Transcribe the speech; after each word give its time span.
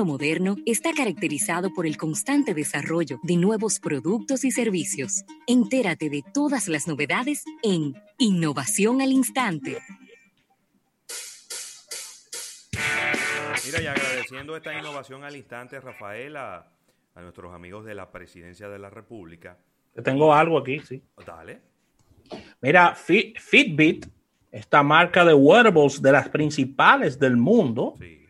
moderno 0.00 0.56
está 0.64 0.92
caracterizado 0.94 1.72
por 1.74 1.86
el 1.86 1.98
constante 1.98 2.54
desarrollo 2.54 3.20
de 3.22 3.36
nuevos 3.36 3.78
productos 3.78 4.42
y 4.44 4.50
servicios. 4.50 5.24
Entérate 5.46 6.08
de 6.08 6.22
todas 6.32 6.66
las 6.68 6.88
novedades 6.88 7.44
en 7.62 7.94
Innovación 8.18 9.02
al 9.02 9.12
Instante. 9.12 9.78
Mira, 13.66 13.82
y 13.82 13.86
agradeciendo 13.86 14.56
esta 14.56 14.76
innovación 14.76 15.24
al 15.24 15.36
instante, 15.36 15.78
Rafael, 15.78 16.36
a, 16.36 16.66
nuestros 17.16 17.54
amigos 17.54 17.84
de 17.84 17.94
la 17.94 18.10
Presidencia 18.10 18.68
de 18.68 18.78
la 18.78 18.88
República. 18.88 19.58
Tengo 20.02 20.32
algo 20.32 20.58
aquí, 20.58 20.80
sí. 20.80 21.02
Dale. 21.24 21.60
Mira, 22.62 22.94
Fitbit, 22.94 24.06
esta 24.50 24.82
marca 24.82 25.24
de 25.24 25.34
wearables 25.34 26.00
de 26.00 26.12
las 26.12 26.30
principales 26.30 27.18
del 27.18 27.36
mundo, 27.36 27.94
sí 27.98 28.21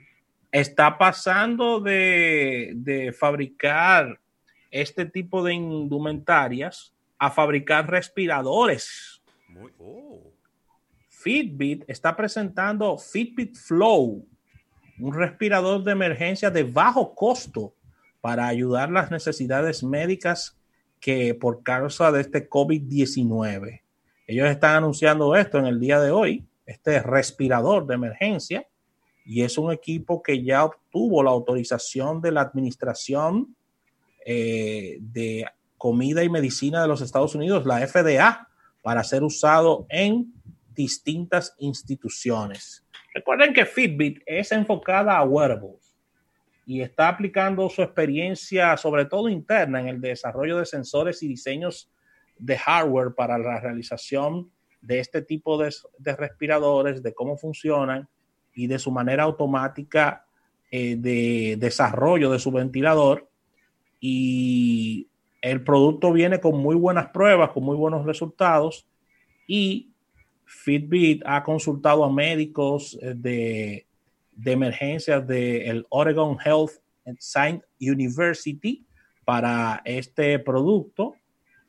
está 0.52 0.98
pasando 0.98 1.80
de, 1.80 3.14
fabricar 3.18 4.20
este 4.70 5.06
tipo 5.06 5.42
de 5.42 5.54
indumentarias 5.54 6.94
a 7.18 7.30
fabricar 7.30 7.90
respiradores. 7.90 9.22
Oh. 9.78 10.32
Fitbit 11.08 11.84
está 11.88 12.14
presentando 12.16 12.98
Fitbit 12.98 13.56
Flow, 13.56 14.26
un 14.98 15.14
respirador 15.14 15.82
de 15.84 15.92
emergencia 15.92 16.50
de 16.50 16.64
bajo 16.64 17.14
costo 17.14 17.74
para 18.20 18.46
ayudar 18.46 18.90
las 18.90 19.10
necesidades 19.10 19.82
médicas 19.82 20.58
que 21.00 21.34
por 21.34 21.62
causa 21.62 22.12
de 22.12 22.20
este 22.20 22.48
COVID-19. 22.48 23.82
Ellos 24.26 24.48
están 24.48 24.76
anunciando 24.76 25.34
esto 25.36 25.58
en 25.58 25.66
el 25.66 25.80
día 25.80 26.00
de 26.00 26.10
hoy, 26.10 26.44
este 26.66 27.02
respirador 27.02 27.86
de 27.86 27.94
emergencia 27.94 28.66
y 29.24 29.42
es 29.42 29.58
un 29.58 29.72
equipo 29.72 30.22
que 30.22 30.42
ya 30.42 30.64
obtuvo 30.64 31.22
la 31.22 31.30
autorización 31.30 32.20
de 32.20 32.32
la 32.32 32.42
Administración 32.42 33.56
eh, 34.24 34.98
de 35.00 35.46
Comida 35.78 36.22
y 36.22 36.28
Medicina 36.28 36.82
de 36.82 36.88
los 36.88 37.00
Estados 37.00 37.34
Unidos, 37.34 37.66
la 37.66 37.86
FDA, 37.86 38.48
para 38.82 39.04
ser 39.04 39.22
usado 39.22 39.86
en 39.88 40.32
distintas 40.74 41.54
instituciones. 41.58 42.84
Recuerden 43.14 43.52
que 43.52 43.66
Fitbit 43.66 44.22
es 44.26 44.52
enfocada 44.52 45.16
a 45.16 45.24
wearables 45.24 45.94
y 46.64 46.80
está 46.80 47.08
aplicando 47.08 47.68
su 47.68 47.82
experiencia, 47.82 48.76
sobre 48.76 49.04
todo 49.04 49.28
interna, 49.28 49.80
en 49.80 49.88
el 49.88 50.00
desarrollo 50.00 50.58
de 50.58 50.66
sensores 50.66 51.22
y 51.22 51.28
diseños 51.28 51.90
de 52.38 52.56
hardware 52.56 53.14
para 53.14 53.38
la 53.38 53.60
realización 53.60 54.50
de 54.80 55.00
este 55.00 55.22
tipo 55.22 55.58
de, 55.58 55.74
de 55.98 56.16
respiradores, 56.16 57.02
de 57.02 57.12
cómo 57.12 57.36
funcionan 57.36 58.08
y 58.54 58.66
de 58.66 58.78
su 58.78 58.90
manera 58.90 59.24
automática 59.24 60.26
eh, 60.70 60.96
de 60.96 61.56
desarrollo 61.58 62.30
de 62.30 62.38
su 62.38 62.50
ventilador. 62.50 63.28
Y 64.00 65.08
el 65.40 65.62
producto 65.62 66.12
viene 66.12 66.40
con 66.40 66.58
muy 66.58 66.76
buenas 66.76 67.08
pruebas, 67.10 67.50
con 67.50 67.64
muy 67.64 67.76
buenos 67.76 68.04
resultados. 68.04 68.86
Y 69.46 69.90
Fitbit 70.44 71.22
ha 71.26 71.42
consultado 71.42 72.04
a 72.04 72.12
médicos 72.12 72.98
eh, 73.00 73.14
de, 73.16 73.86
de 74.32 74.52
emergencias 74.52 75.26
del 75.26 75.86
Oregon 75.90 76.38
Health 76.44 76.72
and 77.06 77.18
Science 77.20 77.66
University 77.80 78.84
para 79.24 79.82
este 79.84 80.38
producto 80.38 81.14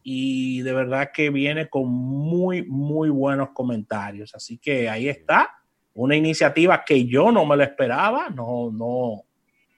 y 0.03 0.61
de 0.61 0.73
verdad 0.73 1.11
que 1.13 1.29
viene 1.29 1.69
con 1.69 1.87
muy, 1.87 2.63
muy 2.63 3.09
buenos 3.09 3.49
comentarios. 3.51 4.35
Así 4.35 4.57
que 4.57 4.89
ahí 4.89 5.07
está 5.07 5.62
una 5.93 6.15
iniciativa 6.15 6.83
que 6.83 7.05
yo 7.05 7.31
no 7.31 7.45
me 7.45 7.57
la 7.57 7.65
esperaba, 7.65 8.29
no, 8.29 8.71
no, 8.71 9.25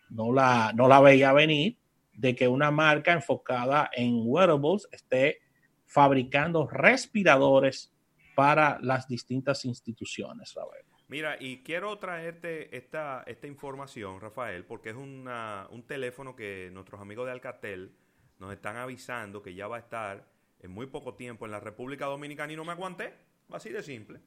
no, 0.09 0.33
la, 0.33 0.71
no 0.73 0.87
la 0.87 1.01
veía 1.01 1.33
venir, 1.33 1.77
de 2.13 2.35
que 2.35 2.47
una 2.47 2.71
marca 2.71 3.11
enfocada 3.11 3.89
en 3.93 4.21
wearables 4.23 4.87
esté 4.91 5.39
fabricando 5.85 6.67
respiradores 6.67 7.93
para 8.35 8.79
las 8.81 9.07
distintas 9.07 9.65
instituciones, 9.65 10.53
Rafael. 10.53 10.85
Mira, 11.07 11.37
y 11.39 11.61
quiero 11.61 11.97
traerte 11.99 12.75
esta, 12.75 13.23
esta 13.27 13.45
información, 13.47 14.19
Rafael, 14.19 14.65
porque 14.65 14.89
es 14.89 14.95
una, 14.95 15.67
un 15.69 15.83
teléfono 15.83 16.35
que 16.35 16.69
nuestros 16.73 16.99
amigos 16.99 17.27
de 17.27 17.33
Alcatel 17.33 17.95
nos 18.39 18.51
están 18.51 18.77
avisando 18.77 19.41
que 19.41 19.53
ya 19.53 19.67
va 19.67 19.77
a 19.77 19.79
estar 19.79 20.27
en 20.59 20.71
muy 20.71 20.87
poco 20.87 21.13
tiempo 21.13 21.45
en 21.45 21.51
la 21.51 21.59
República 21.59 22.05
Dominicana 22.05 22.51
y 22.53 22.55
no 22.55 22.65
me 22.65 22.71
aguanté, 22.71 23.13
así 23.51 23.69
de 23.69 23.83
simple. 23.83 24.19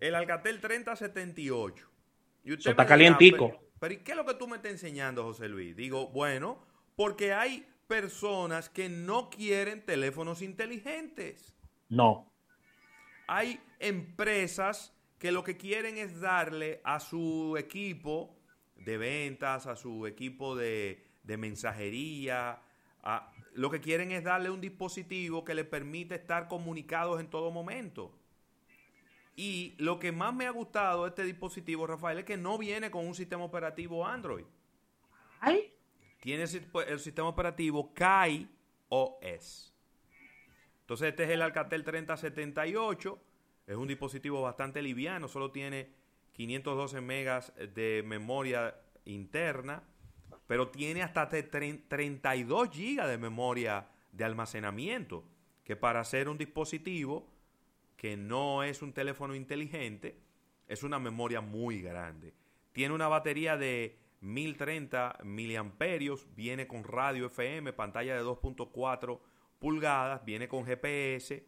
El 0.00 0.14
Alcatel 0.14 0.60
3078. 0.60 1.88
Y 2.44 2.52
usted 2.52 2.70
está 2.70 2.86
calientico. 2.86 3.60
Pero, 3.78 3.94
¿y 3.94 3.98
qué 3.98 4.12
es 4.12 4.16
lo 4.16 4.24
que 4.24 4.34
tú 4.34 4.48
me 4.48 4.56
estás 4.56 4.72
enseñando, 4.72 5.22
José 5.24 5.48
Luis? 5.48 5.76
Digo, 5.76 6.08
bueno, 6.08 6.64
porque 6.94 7.32
hay 7.32 7.66
personas 7.86 8.68
que 8.68 8.88
no 8.88 9.30
quieren 9.30 9.84
teléfonos 9.84 10.42
inteligentes. 10.42 11.54
No. 11.88 12.32
Hay 13.28 13.60
empresas 13.78 14.94
que 15.18 15.32
lo 15.32 15.44
que 15.44 15.56
quieren 15.56 15.98
es 15.98 16.20
darle 16.20 16.80
a 16.84 17.00
su 17.00 17.56
equipo 17.58 18.36
de 18.76 18.98
ventas, 18.98 19.66
a 19.66 19.76
su 19.76 20.06
equipo 20.06 20.56
de, 20.56 21.04
de 21.22 21.36
mensajería, 21.36 22.60
a, 23.02 23.32
lo 23.54 23.70
que 23.70 23.80
quieren 23.80 24.12
es 24.12 24.24
darle 24.24 24.50
un 24.50 24.60
dispositivo 24.60 25.44
que 25.44 25.54
le 25.54 25.64
permite 25.64 26.14
estar 26.14 26.48
comunicados 26.48 27.20
en 27.20 27.28
todo 27.28 27.50
momento. 27.50 28.14
Y 29.36 29.74
lo 29.76 29.98
que 29.98 30.12
más 30.12 30.34
me 30.34 30.46
ha 30.46 30.50
gustado 30.50 31.02
de 31.02 31.10
este 31.10 31.22
dispositivo, 31.22 31.86
Rafael, 31.86 32.18
es 32.18 32.24
que 32.24 32.38
no 32.38 32.56
viene 32.56 32.90
con 32.90 33.06
un 33.06 33.14
sistema 33.14 33.44
operativo 33.44 34.06
Android. 34.06 34.46
¿Ay? 35.40 35.74
Tiene 36.20 36.44
el 36.44 36.98
sistema 36.98 37.28
operativo 37.28 37.92
Kai 37.92 38.48
OS. 38.88 39.74
Entonces, 40.80 41.08
este 41.08 41.24
es 41.24 41.30
el 41.30 41.42
Alcatel 41.42 41.84
3078. 41.84 43.20
Es 43.66 43.76
un 43.76 43.88
dispositivo 43.88 44.40
bastante 44.40 44.80
liviano, 44.80 45.28
solo 45.28 45.50
tiene 45.50 45.90
512 46.32 47.00
megas 47.00 47.52
de 47.74 48.02
memoria 48.06 48.74
interna, 49.04 49.82
pero 50.46 50.68
tiene 50.68 51.02
hasta 51.02 51.28
32 51.28 52.70
gigas 52.70 53.08
de 53.08 53.18
memoria 53.18 53.88
de 54.12 54.24
almacenamiento, 54.24 55.24
que 55.64 55.76
para 55.76 56.04
ser 56.04 56.28
un 56.28 56.38
dispositivo 56.38 57.26
que 57.96 58.16
no 58.16 58.62
es 58.62 58.82
un 58.82 58.92
teléfono 58.92 59.34
inteligente, 59.34 60.18
es 60.68 60.82
una 60.82 60.98
memoria 60.98 61.40
muy 61.40 61.80
grande. 61.80 62.34
Tiene 62.72 62.94
una 62.94 63.08
batería 63.08 63.56
de 63.56 63.98
1030 64.20 65.18
miliamperios, 65.24 66.26
viene 66.34 66.66
con 66.66 66.84
radio 66.84 67.26
FM, 67.26 67.72
pantalla 67.72 68.16
de 68.16 68.22
2.4 68.22 69.20
pulgadas, 69.58 70.24
viene 70.24 70.48
con 70.48 70.64
GPS. 70.64 71.46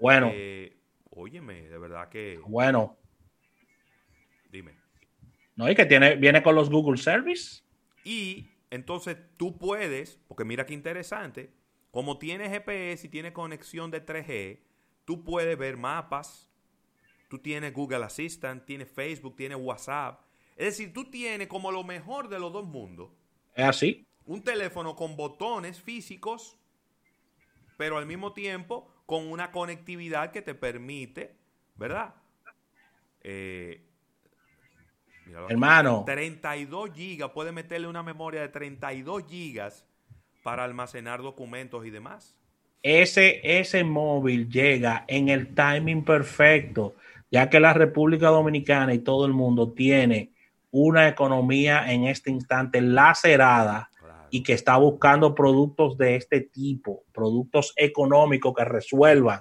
Bueno. 0.00 0.30
Eh, 0.32 0.76
óyeme, 1.10 1.68
de 1.68 1.78
verdad 1.78 2.08
que. 2.08 2.40
Bueno. 2.46 2.96
Dime. 4.50 4.74
No, 5.56 5.70
y 5.70 5.74
que 5.74 5.86
tiene, 5.86 6.16
viene 6.16 6.42
con 6.42 6.54
los 6.54 6.70
Google 6.70 6.96
Service. 6.96 7.62
Y 8.04 8.50
entonces 8.70 9.16
tú 9.36 9.56
puedes, 9.58 10.16
porque 10.26 10.44
mira 10.44 10.66
qué 10.66 10.74
interesante, 10.74 11.52
como 11.90 12.18
tiene 12.18 12.48
GPS 12.48 13.06
y 13.06 13.10
tiene 13.10 13.32
conexión 13.32 13.90
de 13.90 14.04
3G, 14.04 14.60
tú 15.04 15.22
puedes 15.24 15.56
ver 15.58 15.76
mapas, 15.76 16.48
tú 17.28 17.38
tienes 17.38 17.72
Google 17.72 18.04
Assistant, 18.04 18.64
tienes 18.64 18.90
Facebook, 18.90 19.36
tienes 19.36 19.58
WhatsApp. 19.60 20.20
Es 20.56 20.66
decir, 20.66 20.92
tú 20.92 21.10
tienes 21.10 21.48
como 21.48 21.72
lo 21.72 21.84
mejor 21.84 22.28
de 22.28 22.38
los 22.38 22.52
dos 22.52 22.64
mundos. 22.64 23.10
Es 23.54 23.64
así. 23.64 24.06
Un 24.26 24.42
teléfono 24.42 24.96
con 24.96 25.16
botones 25.16 25.80
físicos, 25.80 26.58
pero 27.76 27.98
al 27.98 28.06
mismo 28.06 28.32
tiempo 28.32 28.90
con 29.06 29.30
una 29.30 29.50
conectividad 29.50 30.30
que 30.32 30.42
te 30.42 30.54
permite, 30.54 31.36
¿verdad? 31.76 32.14
Eh, 33.20 33.82
Hermano. 35.48 36.04
32 36.06 36.92
gigas, 36.94 37.30
puedes 37.30 37.52
meterle 37.52 37.88
una 37.88 38.02
memoria 38.02 38.42
de 38.42 38.48
32 38.48 39.24
gigas 39.26 39.86
para 40.42 40.64
almacenar 40.64 41.22
documentos 41.22 41.84
y 41.86 41.90
demás 41.90 42.36
ese, 42.84 43.40
ese 43.42 43.82
móvil 43.82 44.50
llega 44.50 45.06
en 45.08 45.30
el 45.30 45.54
timing 45.54 46.04
perfecto, 46.04 46.94
ya 47.30 47.48
que 47.48 47.58
la 47.58 47.72
República 47.72 48.28
Dominicana 48.28 48.92
y 48.92 48.98
todo 48.98 49.24
el 49.24 49.32
mundo 49.32 49.72
tiene 49.72 50.32
una 50.70 51.08
economía 51.08 51.90
en 51.90 52.04
este 52.04 52.30
instante 52.30 52.82
lacerada 52.82 53.90
y 54.28 54.42
que 54.42 54.52
está 54.52 54.76
buscando 54.76 55.34
productos 55.34 55.96
de 55.96 56.16
este 56.16 56.42
tipo, 56.42 57.04
productos 57.14 57.72
económicos 57.76 58.52
que 58.54 58.64
resuelvan. 58.66 59.40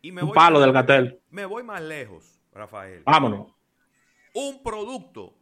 Y 0.00 0.10
me 0.10 0.22
Un 0.22 0.32
palo 0.32 0.60
del 0.60 0.72
Gatel. 0.72 1.20
Me 1.30 1.44
voy 1.44 1.64
más 1.64 1.82
lejos, 1.82 2.40
Rafael. 2.54 3.02
Vámonos. 3.04 3.52
Un 4.32 4.62
producto 4.62 5.34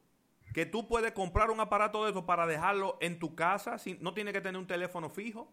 que 0.53 0.67
tú 0.67 0.89
puedes 0.89 1.13
comprar 1.13 1.53
un 1.53 1.61
aparato 1.61 2.05
de 2.05 2.11
eso 2.11 2.27
para 2.27 2.49
dejarlo 2.49 2.99
en 3.01 3.21
tu 3.21 3.37
casa, 3.37 3.77
no 4.01 4.13
tiene 4.13 4.33
que 4.33 4.41
tener 4.41 4.59
un 4.59 4.67
teléfono 4.67 5.09
fijo. 5.09 5.53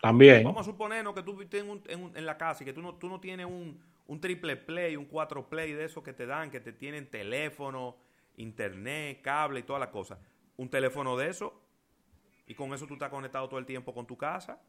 También. 0.00 0.44
Vamos 0.44 0.60
a 0.60 0.70
suponernos 0.70 1.14
que 1.14 1.22
tú 1.22 1.40
estés 1.40 1.64
en, 1.88 2.26
la 2.26 2.38
casa 2.38 2.62
y 2.62 2.66
que 2.66 2.72
tú 2.72 2.82
no, 2.82 2.94
tú 2.94 3.08
no 3.08 3.20
tienes 3.20 3.46
un, 3.46 4.20
triple 4.20 4.56
play, 4.56 4.96
un 4.96 5.06
cuatro 5.06 5.48
play 5.48 5.72
de 5.72 5.84
esos 5.84 6.02
que 6.02 6.12
te 6.12 6.26
dan, 6.26 6.50
que 6.50 6.60
te 6.60 6.72
tienen 6.72 7.10
teléfono 7.10 7.96
internet, 8.38 9.20
cable 9.22 9.60
y 9.60 9.62
toda 9.64 9.78
la 9.78 9.90
cosa. 9.90 10.18
Un 10.56 10.70
teléfono 10.70 11.16
de 11.16 11.28
eso 11.28 11.60
y 12.46 12.54
con 12.54 12.72
eso 12.72 12.86
tú 12.86 12.94
estás 12.94 13.10
conectado 13.10 13.48
todo 13.48 13.58
el 13.58 13.66
tiempo 13.66 13.92
con 13.92 14.06
tu 14.06 14.16
casa. 14.16 14.60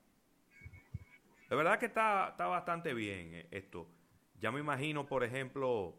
De 1.49 1.55
verdad 1.55 1.79
que 1.79 1.87
está, 1.87 2.29
está 2.29 2.47
bastante 2.47 2.93
bien 2.93 3.33
eh, 3.33 3.47
esto. 3.51 3.87
Ya 4.39 4.51
me 4.51 4.59
imagino, 4.59 5.07
por 5.07 5.23
ejemplo, 5.23 5.95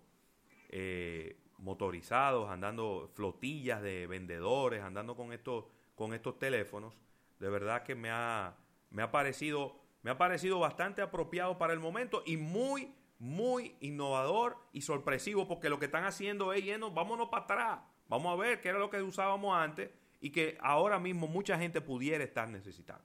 eh, 0.69 1.37
motorizados, 1.59 2.51
andando 2.51 3.11
flotillas 3.15 3.83
de 3.83 4.07
vendedores, 4.07 4.83
andando 4.83 5.17
con 5.17 5.33
estos, 5.33 5.65
con 5.95 6.15
estos 6.15 6.39
teléfonos. 6.39 6.95
De 7.39 7.49
verdad 7.49 7.83
que 7.83 7.95
me 7.95 8.11
ha, 8.11 8.57
me 8.91 9.03
ha 9.03 9.11
parecido, 9.11 9.77
me 10.03 10.11
ha 10.11 10.19
parecido 10.19 10.59
bastante 10.59 11.03
apropiado 11.03 11.59
para 11.59 11.73
el 11.73 11.81
momento 11.81 12.23
y 12.27 12.37
muy, 12.37 12.93
muy 13.19 13.77
innovador 13.81 14.57
y 14.73 14.83
sorpresivo, 14.83 15.49
porque 15.49 15.69
lo 15.69 15.79
que 15.79 15.87
están 15.87 16.05
haciendo 16.05 16.53
es 16.53 16.65
yendo, 16.65 16.91
vámonos 16.91 17.29
para 17.29 17.45
atrás. 17.45 17.79
Vamos 18.09 18.33
a 18.33 18.43
ver 18.43 18.61
qué 18.61 18.71
era 18.71 18.79
lo 18.79 18.91
que 18.91 19.01
usábamos 19.03 19.57
antes 19.57 19.91
y 20.21 20.31
que 20.31 20.59
ahora 20.61 20.99
mismo 20.99 21.27
mucha 21.27 21.59
gente 21.59 21.81
pudiera 21.81 22.25
estar 22.25 22.49
necesitando. 22.49 23.05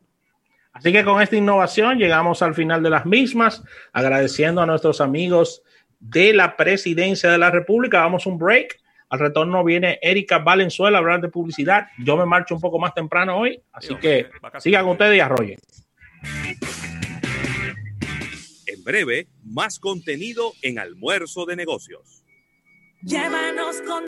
Así 0.73 0.91
que 0.91 1.05
con 1.05 1.21
esta 1.21 1.37
innovación 1.37 1.97
llegamos 1.97 2.41
al 2.41 2.53
final 2.53 2.83
de 2.83 2.89
las 2.89 3.05
mismas, 3.05 3.63
agradeciendo 3.93 4.61
a 4.61 4.65
nuestros 4.65 4.99
amigos 4.99 5.63
de 5.99 6.33
la 6.33 6.57
presidencia 6.57 7.31
de 7.31 7.37
la 7.37 7.49
República. 7.49 8.01
Vamos 8.01 8.25
un 8.25 8.37
break. 8.37 8.77
Al 9.09 9.19
retorno 9.19 9.63
viene 9.63 9.99
Erika 10.01 10.39
Valenzuela 10.39 10.97
a 10.97 11.01
hablar 11.01 11.21
de 11.21 11.29
publicidad. 11.29 11.87
Yo 12.03 12.17
me 12.17 12.25
marcho 12.25 12.55
un 12.55 12.61
poco 12.61 12.79
más 12.79 12.93
temprano 12.93 13.37
hoy, 13.37 13.61
así 13.71 13.95
que 13.95 14.29
sigan 14.59 14.85
ustedes 14.87 15.17
y 15.17 15.19
arroyen. 15.19 15.59
En 18.65 18.83
breve, 18.83 19.27
más 19.43 19.79
contenido 19.79 20.53
en 20.61 20.79
Almuerzo 20.79 21.45
de 21.45 21.55
Negocios. 21.55 22.25
Llévanos 23.01 23.81
con 23.83 24.03